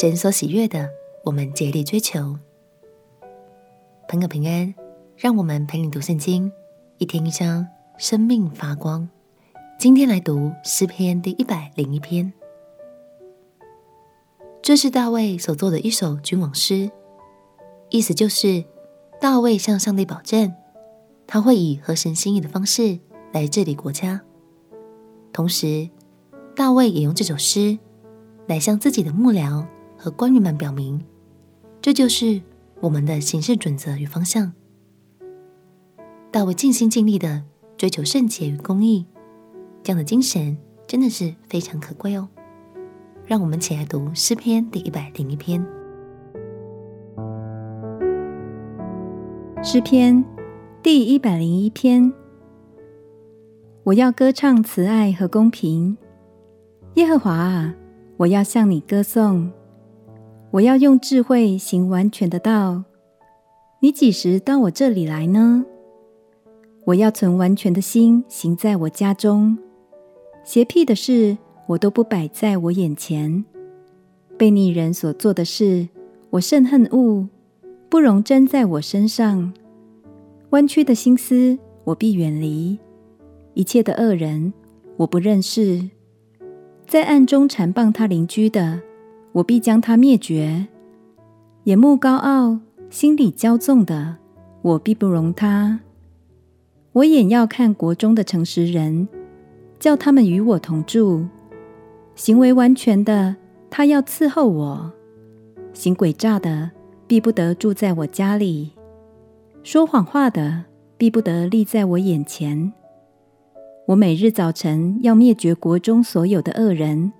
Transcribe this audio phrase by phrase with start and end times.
[0.00, 0.88] 神所喜悦的，
[1.24, 2.38] 我们竭力追求。
[4.08, 4.72] 朋友平安，
[5.16, 6.52] 让我们陪你读圣经，
[6.98, 9.08] 一天一章，生命发光。
[9.76, 12.32] 今天来读诗篇第一百零一篇，
[14.62, 16.88] 这是大卫所作的一首君王诗，
[17.90, 18.64] 意思就是
[19.20, 20.54] 大卫向上帝保证，
[21.26, 23.00] 他会以合神心意的方式
[23.32, 24.20] 来治理国家。
[25.32, 25.90] 同时，
[26.54, 27.76] 大卫也用这首诗
[28.46, 29.66] 来向自己的幕僚
[29.98, 31.04] 和官员们表明，
[31.82, 32.40] 这就是
[32.80, 34.52] 我们的行事准则与方向。
[36.30, 37.42] 大卫尽心尽力的
[37.76, 39.04] 追求圣洁与公义，
[39.82, 42.28] 这样的精神真的是非常可贵哦。
[43.26, 45.66] 让我们一起来读诗篇第一百零一篇。
[49.62, 50.24] 诗篇
[50.82, 52.12] 第一百零一篇，
[53.82, 55.98] 我要歌唱慈爱和公平，
[56.94, 57.74] 耶和华啊，
[58.16, 59.50] 我要向你歌颂。
[60.50, 62.84] 我要用智慧行完全的道。
[63.80, 65.64] 你几时到我这里来呢？
[66.86, 69.58] 我要存完全的心行在我家中。
[70.44, 73.44] 邪僻的事我都不摆在我眼前。
[74.38, 75.86] 悖逆人所做的事，
[76.30, 77.28] 我甚恨恶，
[77.90, 79.52] 不容沾在我身上。
[80.50, 82.78] 弯曲的心思我必远离。
[83.52, 84.54] 一切的恶人
[84.96, 85.90] 我不认识。
[86.86, 88.80] 在暗中缠棒他邻居的。
[89.38, 90.66] 我必将他灭绝，
[91.62, 92.58] 眼目高傲、
[92.90, 94.16] 心里骄纵的，
[94.62, 95.78] 我必不容他。
[96.90, 99.06] 我眼要看国中的诚实人，
[99.78, 101.24] 叫他们与我同住。
[102.16, 103.36] 行为完全的，
[103.70, 104.90] 他要伺候我；
[105.72, 106.72] 行诡诈的，
[107.06, 108.70] 必不得住在我家里；
[109.62, 110.64] 说谎话的，
[110.96, 112.72] 必不得立在我眼前。
[113.86, 117.12] 我每日早晨要灭绝国中所有的恶人。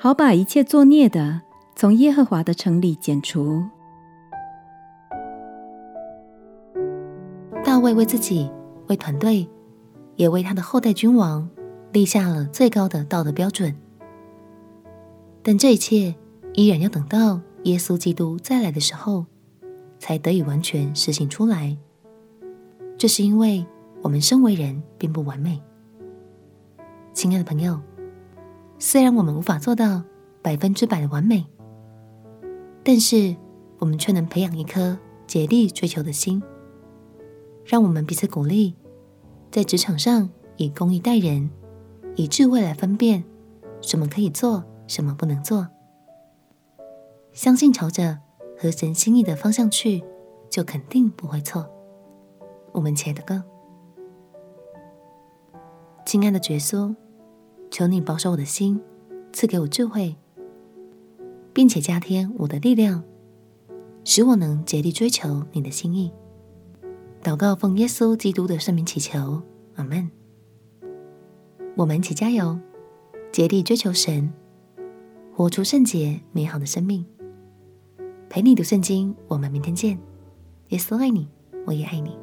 [0.00, 1.40] 好把一切作孽的
[1.74, 3.64] 从耶和华的城里剪除。
[7.64, 8.48] 大卫为自己、
[8.86, 9.48] 为团队，
[10.14, 11.50] 也为他的后代君王
[11.90, 13.74] 立下了最高的道德标准。
[15.42, 16.14] 但这一切
[16.54, 19.26] 依然要等到耶稣基督再来的时候，
[19.98, 21.76] 才得以完全实行出来。
[22.96, 23.66] 这是因为
[24.02, 25.60] 我们身为人并不完美。
[27.12, 27.80] 亲爱的朋友。
[28.80, 30.02] 虽然我们无法做到
[30.40, 31.44] 百分之百的完美，
[32.84, 33.34] 但是
[33.78, 34.96] 我们却能培养一颗
[35.26, 36.40] 竭力追求的心。
[37.64, 38.74] 让我们彼此鼓励，
[39.50, 41.50] 在职场上以公义待人，
[42.14, 43.24] 以智慧来分辨
[43.80, 45.66] 什么可以做，什么不能做。
[47.32, 48.18] 相信朝着
[48.56, 50.02] 合神心意的方向去，
[50.48, 51.68] 就肯定不会错。
[52.72, 53.42] 我们亲爱的歌，
[56.06, 56.94] 亲爱的耶稣。
[57.78, 58.80] 求你保守我的心，
[59.32, 60.16] 赐给我智慧，
[61.52, 63.04] 并且加添我的力量，
[64.02, 66.10] 使我能竭力追求你的心意。
[67.22, 69.40] 祷告奉耶稣基督的圣名祈求，
[69.76, 70.10] 阿门。
[71.76, 72.58] 我们一起加油，
[73.30, 74.32] 竭力追求神，
[75.32, 77.06] 活出圣洁美好的生命。
[78.28, 79.96] 陪你读圣经，我们明天见。
[80.70, 81.28] 耶稣爱你，
[81.64, 82.18] 我也爱你。